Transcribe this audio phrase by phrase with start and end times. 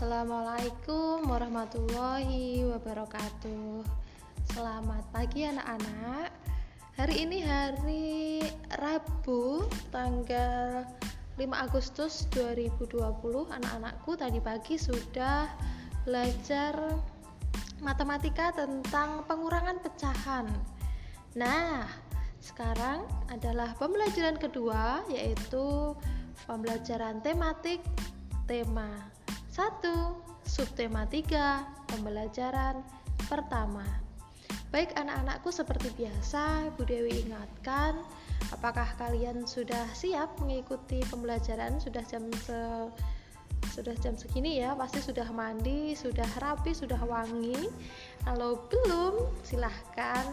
[0.00, 3.84] Assalamualaikum warahmatullahi wabarakatuh.
[4.48, 6.32] Selamat pagi anak-anak.
[6.96, 8.40] Hari ini hari
[8.80, 10.88] Rabu, tanggal
[11.36, 13.52] 5 Agustus 2020.
[13.52, 15.52] Anak-anakku tadi pagi sudah
[16.08, 16.96] belajar
[17.84, 20.48] matematika tentang pengurangan pecahan.
[21.36, 21.84] Nah,
[22.40, 25.92] sekarang adalah pembelajaran kedua yaitu
[26.48, 27.84] pembelajaran tematik
[28.48, 29.19] tema
[29.60, 29.84] 1,
[30.40, 32.80] subtema 3, pembelajaran
[33.28, 33.84] pertama.
[34.72, 38.00] Baik anak-anakku seperti biasa, Bu Dewi ingatkan,
[38.56, 41.76] apakah kalian sudah siap mengikuti pembelajaran?
[41.76, 42.88] Sudah jam se
[43.68, 47.68] sudah jam segini ya, pasti sudah mandi, sudah rapi, sudah wangi.
[48.24, 50.24] Kalau belum, silahkan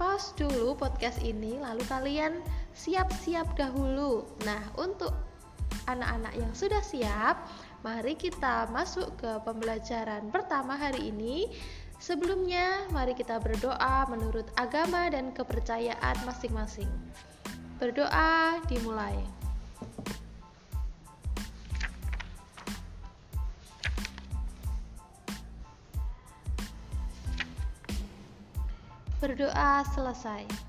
[0.00, 2.40] pause dulu podcast ini, lalu kalian
[2.72, 4.24] siap-siap dahulu.
[4.48, 5.12] Nah, untuk
[5.84, 7.44] anak-anak yang sudah siap,
[7.84, 11.52] Mari kita masuk ke pembelajaran pertama hari ini.
[12.00, 16.88] Sebelumnya, mari kita berdoa menurut agama dan kepercayaan masing-masing.
[17.76, 19.20] Berdoa dimulai.
[29.20, 30.63] Berdoa selesai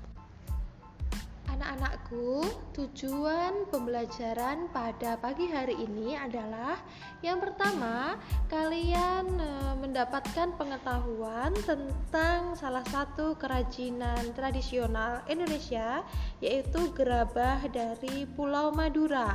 [1.56, 2.44] anak-anakku,
[2.76, 6.76] tujuan pembelajaran pada pagi hari ini adalah
[7.24, 8.20] yang pertama,
[8.52, 16.04] kalian e, mendapatkan pengetahuan tentang salah satu kerajinan tradisional Indonesia
[16.44, 19.32] yaitu gerabah dari Pulau Madura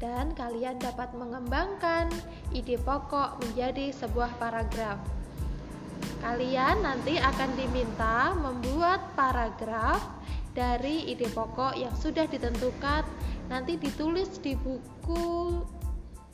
[0.00, 2.08] dan kalian dapat mengembangkan
[2.56, 4.96] ide pokok menjadi sebuah paragraf.
[6.24, 10.18] Kalian nanti akan diminta membuat paragraf
[10.52, 13.04] dari ide pokok yang sudah ditentukan.
[13.48, 15.64] Nanti ditulis di buku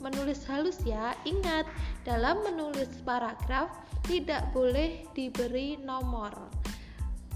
[0.03, 1.15] menulis halus ya.
[1.23, 1.65] Ingat
[2.03, 3.71] dalam menulis paragraf
[4.05, 6.31] tidak boleh diberi nomor.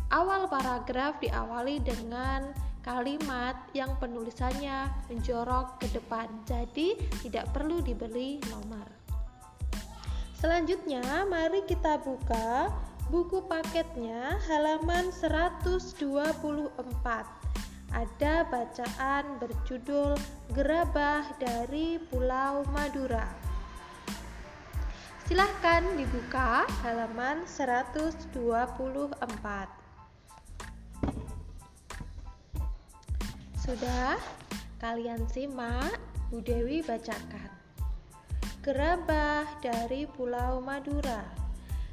[0.09, 2.50] Awal paragraf diawali dengan
[2.82, 8.88] kalimat yang penulisannya menjorok ke depan jadi tidak perlu diberi nomor.
[10.40, 12.72] Selanjutnya mari kita buka
[13.09, 15.97] Buku paketnya halaman 124.
[17.90, 20.14] Ada bacaan berjudul
[20.53, 23.25] Gerabah dari Pulau Madura.
[25.25, 28.30] Silahkan dibuka halaman 124.
[33.58, 34.22] Sudah?
[34.78, 35.97] Kalian simak,
[36.30, 37.50] Bu Dewi bacakan.
[38.62, 41.39] Gerabah dari Pulau Madura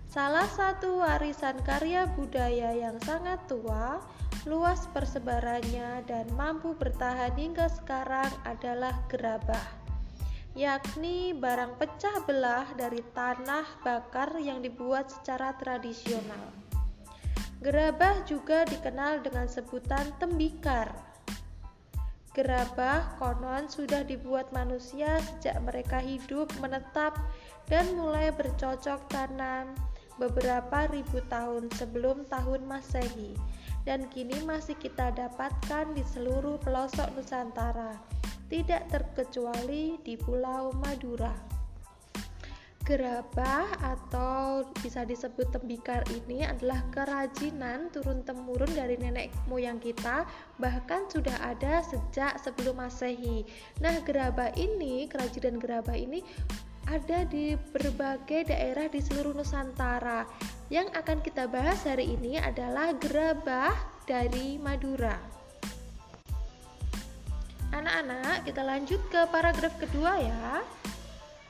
[0.06, 3.98] Salah satu warisan karya budaya yang sangat tua,
[4.46, 9.66] luas persebarannya dan mampu bertahan hingga sekarang adalah gerabah,
[10.54, 16.54] yakni barang pecah belah dari tanah bakar yang dibuat secara tradisional.
[17.58, 20.94] Gerabah juga dikenal dengan sebutan tembikar.
[22.30, 27.16] Gerabah konon sudah dibuat manusia sejak mereka hidup menetap
[27.66, 29.72] dan mulai bercocok tanam
[30.16, 33.36] beberapa ribu tahun sebelum tahun Masehi
[33.86, 37.94] dan kini masih kita dapatkan di seluruh pelosok Nusantara,
[38.50, 41.56] tidak terkecuali di Pulau Madura.
[42.86, 50.22] Gerabah atau bisa disebut tembikar ini adalah kerajinan turun-temurun dari nenek moyang kita,
[50.62, 53.42] bahkan sudah ada sejak sebelum Masehi.
[53.82, 56.22] Nah, gerabah ini, kerajinan gerabah ini
[56.86, 60.26] ada di berbagai daerah di seluruh Nusantara.
[60.70, 63.74] Yang akan kita bahas hari ini adalah gerabah
[64.06, 65.18] dari Madura.
[67.74, 70.62] Anak-anak, kita lanjut ke paragraf kedua ya.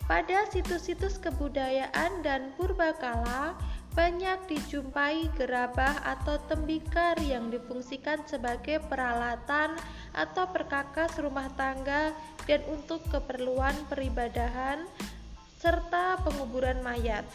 [0.07, 3.59] Pada situs-situs kebudayaan dan purbakala,
[3.97, 9.73] banyak dijumpai gerabah atau tembikar yang difungsikan sebagai peralatan
[10.13, 12.13] atau perkakas rumah tangga
[12.45, 14.85] dan untuk keperluan peribadahan
[15.67, 17.27] serta penguburan mayat.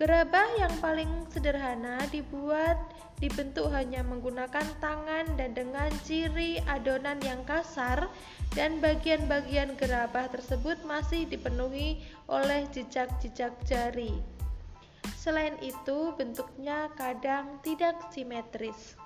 [0.00, 2.80] Gerabah yang paling sederhana dibuat
[3.20, 8.08] dibentuk hanya menggunakan tangan dan dengan ciri adonan yang kasar
[8.56, 12.00] dan bagian-bagian gerabah tersebut masih dipenuhi
[12.32, 14.24] oleh jejak-jejak jari.
[15.12, 18.96] Selain itu, bentuknya kadang tidak simetris.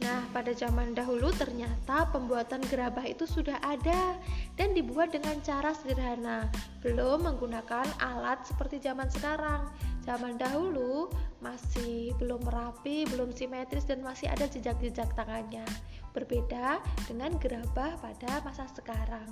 [0.00, 4.16] Nah, pada zaman dahulu ternyata pembuatan gerabah itu sudah ada
[4.56, 6.48] dan dibuat dengan cara sederhana,
[6.80, 9.68] belum menggunakan alat seperti zaman sekarang.
[10.08, 11.12] Zaman dahulu
[11.44, 15.68] masih belum rapi, belum simetris dan masih ada jejak-jejak tangannya.
[16.16, 19.28] Berbeda dengan gerabah pada masa sekarang.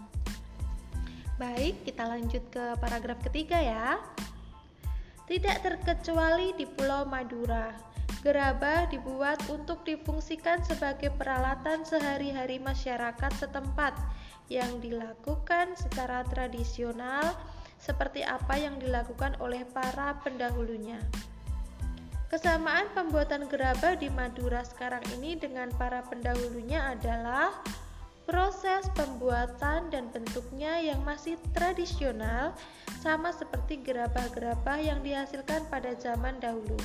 [1.40, 3.96] Baik, kita lanjut ke paragraf ketiga ya.
[5.24, 7.72] Tidak terkecuali di Pulau Madura,
[8.20, 13.94] gerabah dibuat untuk difungsikan sebagai peralatan sehari-hari masyarakat setempat
[14.48, 17.36] yang dilakukan secara tradisional
[17.78, 20.98] seperti apa yang dilakukan oleh para pendahulunya.
[22.28, 27.56] Kesamaan pembuatan gerabah di Madura sekarang ini dengan para pendahulunya adalah
[28.28, 32.52] Proses pembuatan dan bentuknya yang masih tradisional
[33.00, 36.76] sama seperti gerabah-gerabah yang dihasilkan pada zaman dahulu.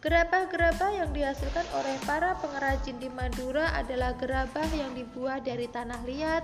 [0.00, 6.40] Gerabah-gerabah yang dihasilkan oleh para pengrajin di Madura adalah gerabah yang dibuat dari tanah liat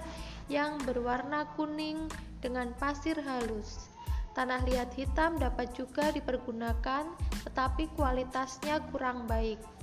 [0.52, 2.04] yang berwarna kuning
[2.44, 3.88] dengan pasir halus.
[4.36, 7.08] Tanah liat hitam dapat juga dipergunakan,
[7.48, 9.75] tetapi kualitasnya kurang baik.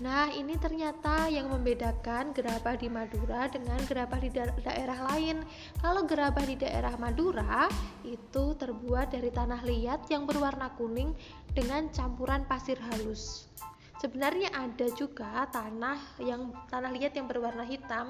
[0.00, 5.44] Nah, ini ternyata yang membedakan gerabah di Madura dengan gerabah di da daerah lain.
[5.76, 7.68] Kalau gerabah di daerah Madura
[8.00, 11.12] itu terbuat dari tanah liat yang berwarna kuning
[11.52, 13.52] dengan campuran pasir halus.
[14.00, 18.08] Sebenarnya ada juga tanah yang tanah liat yang berwarna hitam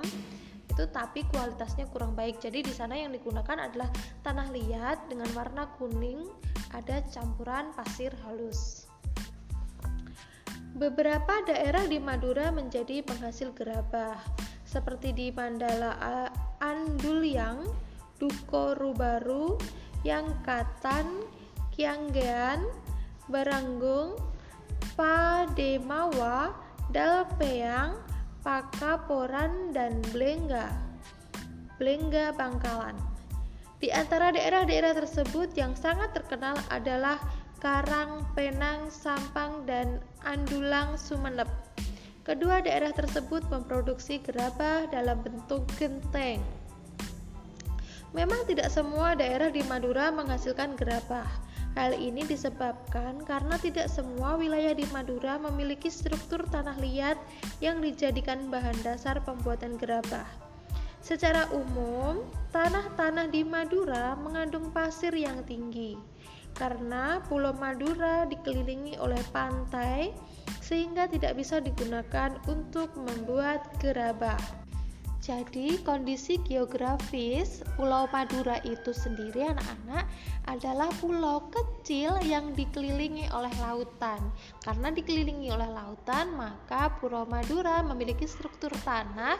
[0.71, 2.39] itu tapi kualitasnya kurang baik.
[2.39, 3.91] Jadi di sana yang digunakan adalah
[4.23, 6.23] tanah liat dengan warna kuning,
[6.71, 8.90] ada campuran pasir halus.
[10.70, 14.17] Beberapa daerah di Madura menjadi penghasil gerabah,
[14.62, 16.31] seperti di Mandala
[16.62, 17.67] Anduliang,
[18.22, 19.58] Duko Rubaru,
[20.06, 21.26] Yangkatan,
[21.75, 22.62] Kianggean,
[23.26, 24.14] Baranggung,
[24.94, 26.55] Pademawa,
[26.94, 27.99] Dalpeang,
[28.46, 30.70] Pakaporan, dan Blengga.
[31.82, 32.94] Blengga Bangkalan.
[33.81, 37.17] Di antara daerah-daerah tersebut yang sangat terkenal adalah
[37.61, 41.45] Karang, Penang, Sampang, dan Andulang, Sumeneb.
[42.25, 46.41] Kedua daerah tersebut memproduksi gerabah dalam bentuk genteng.
[48.17, 51.29] Memang tidak semua daerah di Madura menghasilkan gerabah.
[51.77, 57.21] Hal ini disebabkan karena tidak semua wilayah di Madura memiliki struktur tanah liat
[57.61, 60.25] yang dijadikan bahan dasar pembuatan gerabah.
[61.05, 62.25] Secara umum,
[62.56, 66.01] tanah-tanah di Madura mengandung pasir yang tinggi
[66.61, 70.12] karena Pulau Madura dikelilingi oleh pantai
[70.61, 74.37] sehingga tidak bisa digunakan untuk membuat gerabah.
[75.21, 80.09] Jadi, kondisi geografis Pulau Madura itu sendiri anak-anak
[80.49, 84.33] adalah pulau kecil yang dikelilingi oleh lautan.
[84.65, 89.37] Karena dikelilingi oleh lautan, maka Pulau Madura memiliki struktur tanah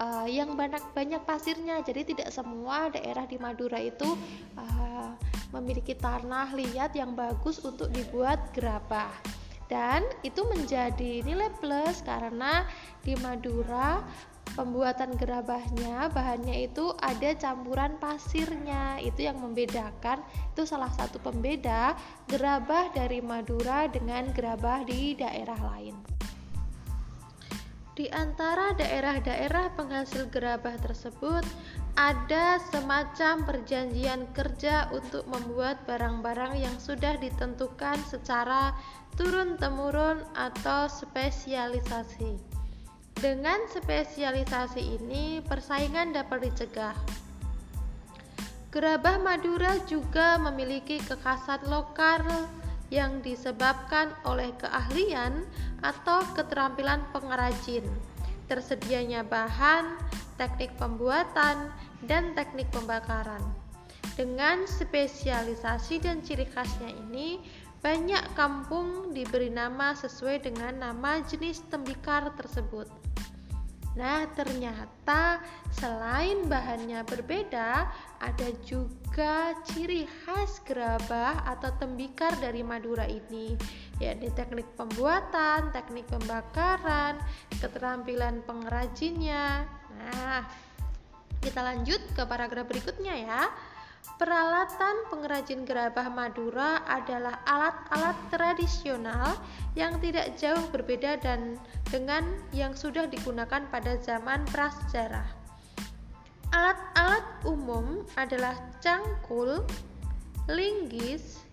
[0.00, 1.84] uh, yang banyak banyak pasirnya.
[1.84, 4.08] Jadi tidak semua daerah di Madura itu
[4.56, 5.12] uh,
[5.52, 9.12] memiliki tanah liat yang bagus untuk dibuat gerabah.
[9.68, 12.64] Dan itu menjadi nilai plus karena
[13.04, 14.00] di Madura
[14.56, 18.96] pembuatan gerabahnya bahannya itu ada campuran pasirnya.
[19.04, 20.24] Itu yang membedakan
[20.56, 21.92] itu salah satu pembeda
[22.32, 26.18] gerabah dari Madura dengan gerabah di daerah lain.
[27.98, 31.42] Di antara daerah-daerah penghasil gerabah tersebut
[31.98, 38.70] ada semacam perjanjian kerja untuk membuat barang-barang yang sudah ditentukan secara
[39.18, 42.38] turun-temurun atau spesialisasi.
[43.18, 46.94] Dengan spesialisasi ini, persaingan dapat dicegah.
[48.70, 52.22] Gerabah Madura juga memiliki kekhasan lokal
[52.94, 55.42] yang disebabkan oleh keahlian
[55.82, 57.82] atau keterampilan pengrajin,
[58.46, 59.98] tersedianya bahan,
[60.38, 61.74] teknik pembuatan,
[62.06, 63.42] dan teknik pembakaran.
[64.14, 67.38] Dengan spesialisasi dan ciri khasnya ini,
[67.78, 72.90] banyak kampung diberi nama sesuai dengan nama jenis tembikar tersebut.
[73.98, 75.42] Nah, ternyata
[75.74, 77.90] selain bahannya berbeda,
[78.22, 83.58] ada juga ciri khas gerabah atau tembikar dari Madura ini,
[83.98, 87.18] yakni teknik pembuatan, teknik pembakaran,
[87.58, 89.66] keterampilan pengrajinnya.
[89.98, 90.46] Nah,
[91.42, 93.42] kita lanjut ke paragraf berikutnya ya.
[94.18, 99.38] Peralatan pengrajin gerabah Madura adalah alat-alat tradisional
[99.78, 101.54] yang tidak jauh berbeda dan
[101.86, 105.26] dengan yang sudah digunakan pada zaman prasejarah.
[106.50, 109.62] Alat-alat umum adalah cangkul,
[110.50, 111.44] linggis,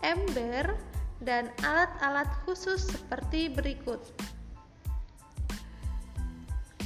[0.00, 0.72] ember,
[1.20, 4.00] dan alat-alat khusus seperti berikut.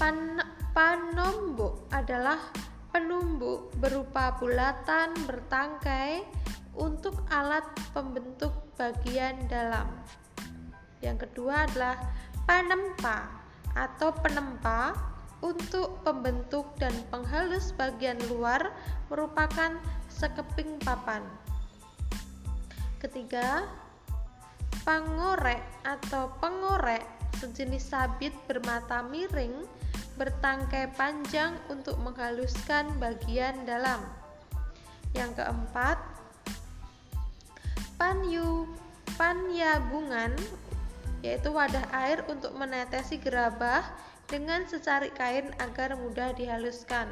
[0.00, 0.40] Pan
[0.71, 2.39] panombok adalah
[2.95, 6.23] penumbuk berupa bulatan bertangkai
[6.79, 9.87] untuk alat pembentuk bagian dalam.
[11.03, 11.97] Yang kedua adalah
[12.47, 13.31] panempa
[13.75, 14.95] atau penempa
[15.41, 18.71] untuk pembentuk dan penghalus bagian luar
[19.09, 19.79] merupakan
[20.12, 21.25] sekeping papan.
[23.00, 23.65] Ketiga,
[24.85, 27.00] pangorek atau pengorek
[27.41, 29.65] sejenis sabit bermata miring
[30.21, 34.05] bertangkai panjang untuk menghaluskan bagian dalam.
[35.17, 35.97] Yang keempat,
[37.97, 38.69] panyu
[39.17, 40.37] panyabungan
[41.25, 43.81] yaitu wadah air untuk menetesi gerabah
[44.29, 47.09] dengan secari kain agar mudah dihaluskan.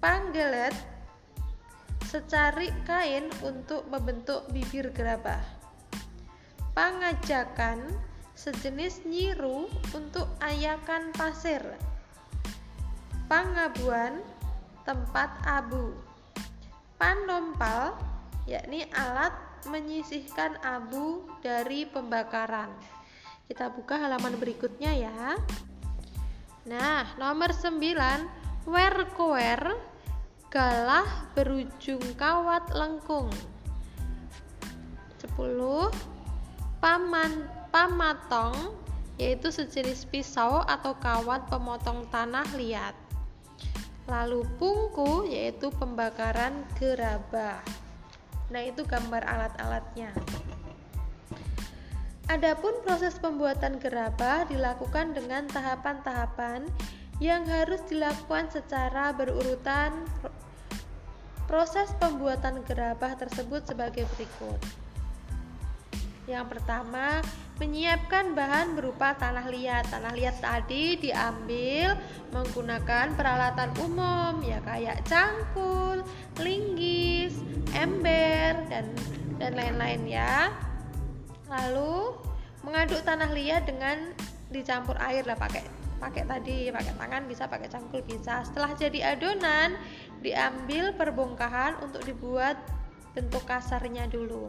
[0.00, 0.76] Panggelet
[2.04, 5.40] secari kain untuk membentuk bibir gerabah.
[6.72, 8.09] Pangajakan
[8.40, 11.60] sejenis nyiru untuk ayakan pasir.
[13.28, 14.24] Pangabuan
[14.88, 15.92] tempat abu.
[16.96, 18.00] Panompal
[18.48, 19.36] yakni alat
[19.68, 22.72] menyisihkan abu dari pembakaran.
[23.44, 25.36] Kita buka halaman berikutnya ya.
[26.64, 29.76] Nah, nomor 9, werkower
[30.48, 33.28] galah berujung kawat lengkung.
[35.20, 35.92] 10.
[36.80, 38.74] Paman pamatong
[39.20, 42.96] yaitu sejenis pisau atau kawat pemotong tanah liat.
[44.08, 47.60] Lalu pungku yaitu pembakaran gerabah.
[48.50, 50.10] Nah, itu gambar alat-alatnya.
[52.30, 56.66] Adapun proses pembuatan gerabah dilakukan dengan tahapan-tahapan
[57.18, 60.06] yang harus dilakukan secara berurutan.
[61.50, 64.62] Proses pembuatan gerabah tersebut sebagai berikut.
[66.30, 67.18] Yang pertama,
[67.60, 69.92] menyiapkan bahan berupa tanah liat.
[69.92, 71.92] Tanah liat tadi diambil
[72.32, 76.00] menggunakan peralatan umum ya kayak cangkul,
[76.40, 77.36] linggis,
[77.76, 78.88] ember dan
[79.36, 80.48] dan lain-lain ya.
[81.52, 82.16] Lalu
[82.64, 84.16] mengaduk tanah liat dengan
[84.48, 85.62] dicampur air lah pakai
[86.00, 89.76] pakai tadi pakai tangan bisa pakai cangkul bisa setelah jadi adonan
[90.24, 92.56] diambil perbongkahan untuk dibuat
[93.12, 94.48] bentuk kasarnya dulu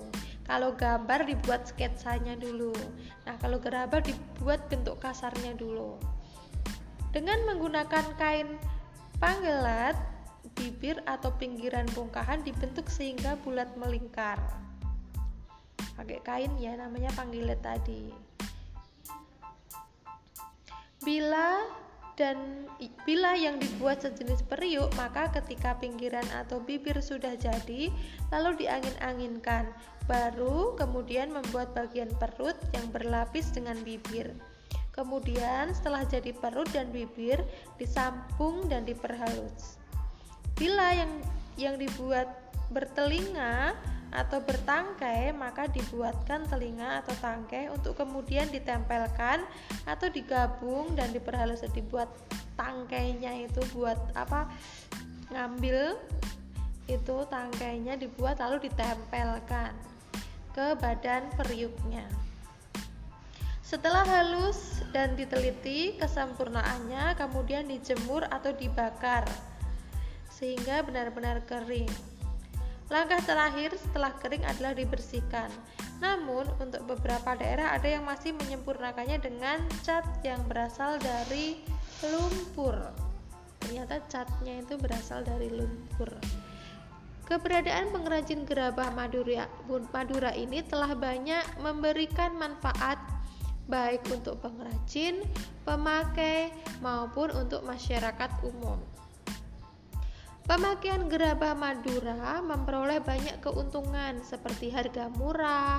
[0.51, 2.75] kalau gambar dibuat sketsanya dulu.
[3.23, 5.95] Nah kalau gerabah dibuat bentuk kasarnya dulu.
[7.15, 8.59] Dengan menggunakan kain
[9.23, 9.95] panggelat
[10.59, 14.35] bibir atau pinggiran bongkahan dibentuk sehingga bulat melingkar.
[15.95, 18.11] Pakai kain ya namanya panggilet tadi.
[20.99, 21.63] Bila
[22.21, 22.37] dan
[23.05, 27.89] bila yang dibuat sejenis periuk maka ketika pinggiran atau bibir sudah jadi
[28.29, 29.69] lalu diangin-anginkan
[30.05, 34.33] baru kemudian membuat bagian perut yang berlapis dengan bibir.
[34.91, 37.39] Kemudian setelah jadi perut dan bibir
[37.79, 39.79] disampung dan diperhalus.
[40.59, 41.11] Bila yang
[41.55, 42.27] yang dibuat
[42.71, 43.75] bertelinga
[44.11, 49.43] atau bertangkai, maka dibuatkan telinga atau tangkai untuk kemudian ditempelkan
[49.87, 52.11] atau digabung dan diperhalus dibuat
[52.59, 54.51] tangkainya itu buat apa?
[55.31, 55.95] ngambil
[56.91, 59.71] itu tangkainya dibuat lalu ditempelkan
[60.51, 62.03] ke badan periuknya.
[63.63, 69.23] Setelah halus dan diteliti kesempurnaannya, kemudian dijemur atau dibakar
[70.27, 71.87] sehingga benar-benar kering.
[72.91, 75.47] Langkah terakhir setelah kering adalah dibersihkan.
[76.03, 81.63] Namun, untuk beberapa daerah ada yang masih menyempurnakannya dengan cat yang berasal dari
[82.03, 82.75] lumpur.
[83.63, 86.11] Ternyata catnya itu berasal dari lumpur.
[87.31, 89.47] Keberadaan pengrajin gerabah Madura,
[89.95, 92.99] Madura ini telah banyak memberikan manfaat
[93.71, 95.23] baik untuk pengrajin,
[95.63, 96.51] pemakai,
[96.83, 98.83] maupun untuk masyarakat umum.
[100.41, 105.77] Pemakaian gerabah Madura memperoleh banyak keuntungan seperti harga murah,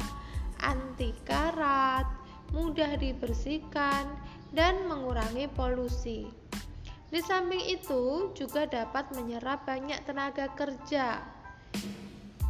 [0.62, 2.06] anti karat,
[2.54, 4.06] mudah dibersihkan,
[4.54, 6.30] dan mengurangi polusi.
[7.12, 11.20] Di samping itu, juga dapat menyerap banyak tenaga kerja.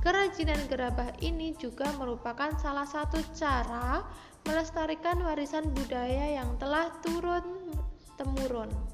[0.03, 4.03] Kerajinan gerabah ini juga merupakan salah satu cara
[4.43, 8.92] melestarikan warisan budaya yang telah turun-temurun.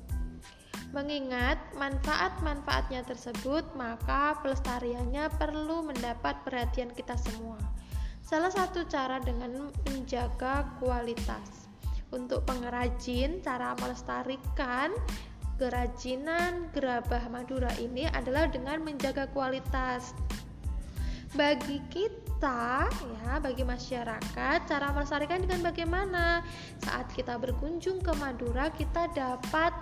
[0.89, 7.61] Mengingat manfaat-manfaatnya tersebut, maka pelestariannya perlu mendapat perhatian kita semua.
[8.25, 11.69] Salah satu cara dengan menjaga kualitas.
[12.09, 14.97] Untuk pengrajin, cara melestarikan
[15.61, 20.17] kerajinan gerabah Madura ini adalah dengan menjaga kualitas.
[21.37, 26.41] Bagi kita, ya, bagi masyarakat, cara melestarikan dengan bagaimana?
[26.81, 29.77] Saat kita berkunjung ke Madura, kita dapat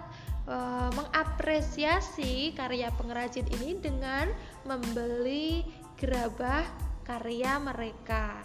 [0.47, 4.31] uh, mengapresiasi karya pengrajin ini dengan
[4.67, 5.63] membeli
[6.01, 6.67] gerabah
[7.07, 8.43] karya mereka.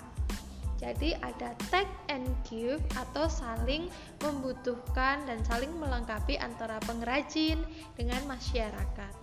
[0.81, 3.87] Jadi ada take and sinergif atau saling
[4.19, 7.63] membutuhkan dan saling melengkapi antara pengrajin
[7.95, 9.13] dengan masyarakat.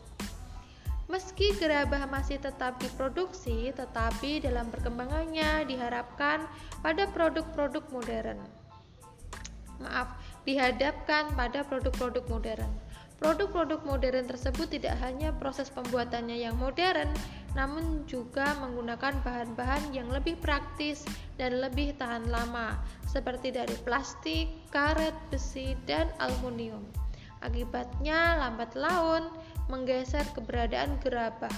[1.09, 6.45] Meski gerabah masih tetap diproduksi, tetapi dalam perkembangannya diharapkan
[6.85, 8.41] pada produk-produk modern.
[9.81, 10.18] Maaf,
[10.49, 12.73] dihadapkan pada produk-produk modern.
[13.21, 17.11] Produk-produk modern tersebut tidak hanya proses pembuatannya yang modern,
[17.53, 22.79] namun juga menggunakan bahan-bahan yang lebih praktis dan lebih tahan lama,
[23.11, 26.87] seperti dari plastik, karet, besi, dan aluminium.
[27.43, 29.29] Akibatnya, lambat laun
[29.67, 31.53] menggeser keberadaan gerabah.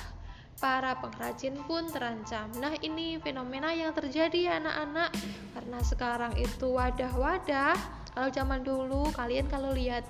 [0.61, 2.52] Para pengrajin pun terancam.
[2.61, 5.09] Nah, ini fenomena yang terjadi anak-anak
[5.56, 8.00] karena sekarang itu wadah-wadah.
[8.20, 10.04] Kalau zaman dulu kalian kalau lihat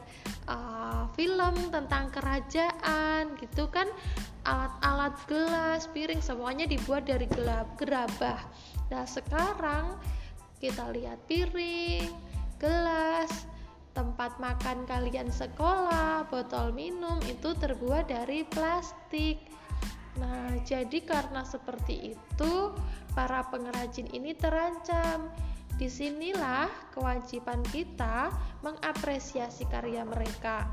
[0.50, 3.86] uh, film tentang kerajaan gitu kan
[4.42, 8.42] alat-alat gelas, piring semuanya dibuat dari gelap gerabah.
[8.90, 9.94] Nah, sekarang
[10.58, 12.10] kita lihat piring,
[12.58, 13.46] gelas,
[13.94, 19.38] tempat makan kalian sekolah, botol minum itu terbuat dari plastik.
[20.18, 22.74] Nah, jadi karena seperti itu,
[23.14, 25.30] para pengrajin ini terancam.
[25.80, 28.28] Di sinilah kewajiban kita
[28.60, 30.68] mengapresiasi karya mereka.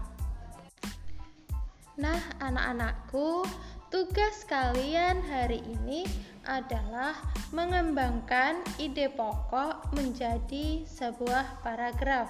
[1.95, 3.47] Nah, anak-anakku,
[3.87, 6.03] tugas kalian hari ini
[6.43, 7.15] adalah
[7.55, 12.27] mengembangkan ide pokok menjadi sebuah paragraf.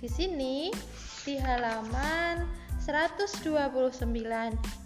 [0.00, 0.72] Di sini
[1.28, 2.48] di halaman
[2.80, 4.00] 129.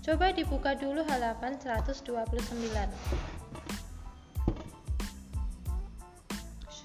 [0.02, 3.35] Coba dibuka dulu halaman 129.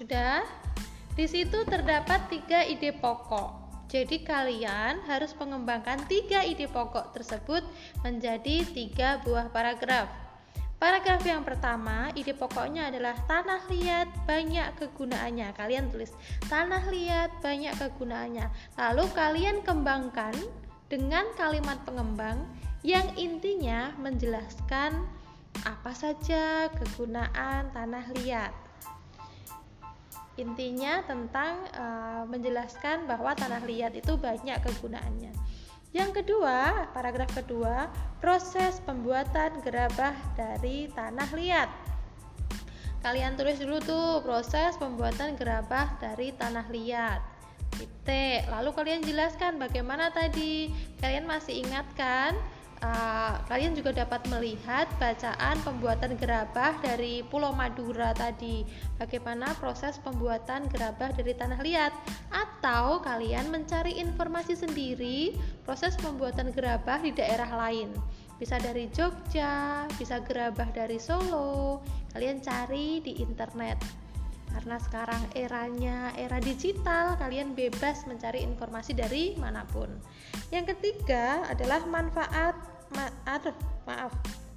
[0.02, 0.42] Sudah?
[1.14, 3.54] Di situ terdapat tiga ide pokok.
[3.86, 7.62] Jadi kalian harus mengembangkan tiga ide pokok tersebut
[8.02, 10.10] menjadi tiga buah paragraf.
[10.82, 15.54] Paragraf yang pertama, ide pokoknya adalah tanah liat banyak kegunaannya.
[15.54, 16.10] Kalian tulis
[16.50, 18.50] tanah liat banyak kegunaannya.
[18.74, 20.34] Lalu kalian kembangkan
[20.90, 22.42] dengan kalimat pengembang
[22.82, 24.98] yang intinya menjelaskan
[25.62, 28.71] apa saja kegunaan tanah liat.
[30.40, 35.32] Intinya tentang uh, menjelaskan bahwa tanah liat itu banyak kegunaannya.
[35.92, 41.68] Yang kedua, paragraf kedua, proses pembuatan gerabah dari tanah liat.
[43.04, 47.20] Kalian tulis dulu tuh proses pembuatan gerabah dari tanah liat.
[47.76, 48.48] Titik.
[48.48, 50.72] Lalu kalian jelaskan bagaimana tadi.
[51.02, 52.32] Kalian masih ingat kan?
[52.82, 58.66] Uh, kalian juga dapat melihat bacaan pembuatan gerabah dari Pulau Madura tadi.
[58.98, 61.94] Bagaimana proses pembuatan gerabah dari tanah liat
[62.28, 67.94] atau kalian mencari informasi sendiri proses pembuatan gerabah di daerah lain.
[68.36, 71.78] Bisa dari Jogja, bisa gerabah dari Solo.
[72.10, 74.02] Kalian cari di internet
[74.52, 79.88] karena sekarang eranya era digital kalian bebas mencari informasi dari mana pun
[80.52, 82.52] yang ketiga adalah manfaat
[82.94, 83.56] ma aduh
[83.88, 84.12] maaf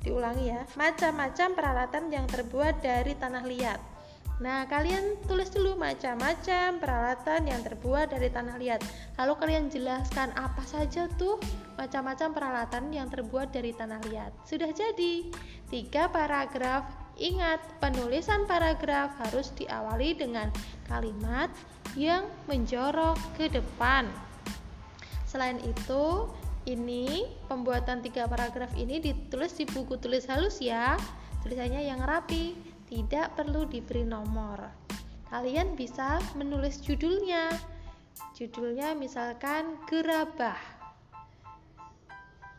[0.05, 3.95] diulangi ya macam-macam peralatan yang terbuat dari tanah liat
[4.35, 8.83] Nah, kalian tulis dulu macam-macam peralatan yang terbuat dari tanah liat.
[9.15, 11.39] Lalu kalian jelaskan apa saja tuh
[11.79, 14.35] macam-macam peralatan yang terbuat dari tanah liat.
[14.43, 15.31] Sudah jadi.
[15.71, 16.83] Tiga paragraf.
[17.15, 20.51] Ingat, penulisan paragraf harus diawali dengan
[20.91, 21.47] kalimat
[21.95, 24.11] yang menjorok ke depan.
[25.23, 26.27] Selain itu,
[26.65, 30.97] ini pembuatan tiga paragraf ini ditulis di buku tulis halus ya.
[31.45, 32.57] Tulisannya yang rapi
[32.89, 34.65] tidak perlu diberi nomor.
[35.29, 37.53] Kalian bisa menulis judulnya.
[38.33, 40.57] Judulnya misalkan gerabah.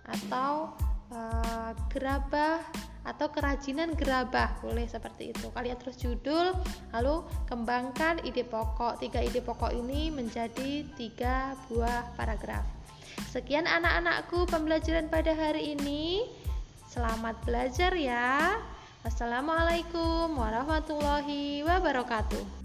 [0.07, 0.71] Atau
[1.11, 2.63] uh, gerabah
[3.03, 4.55] atau kerajinan gerabah.
[4.63, 5.51] Boleh seperti itu.
[5.51, 6.55] Kalian terus judul
[6.95, 9.03] lalu kembangkan ide pokok.
[9.03, 12.76] Tiga ide pokok ini menjadi tiga buah paragraf
[13.33, 16.25] Sekian anak-anakku pembelajaran pada hari ini.
[16.89, 18.57] Selamat belajar ya.
[19.05, 22.56] Assalamualaikum warahmatullahi wabarakatuh.